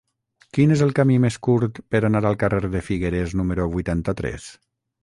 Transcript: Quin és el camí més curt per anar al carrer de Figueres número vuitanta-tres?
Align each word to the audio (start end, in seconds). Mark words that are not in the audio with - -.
Quin 0.57 0.71
és 0.75 0.81
el 0.85 0.93
camí 0.99 1.17
més 1.25 1.37
curt 1.49 1.83
per 1.95 2.01
anar 2.09 2.25
al 2.31 2.41
carrer 2.45 2.65
de 2.79 2.85
Figueres 2.89 3.39
número 3.43 3.71
vuitanta-tres? 3.79 4.55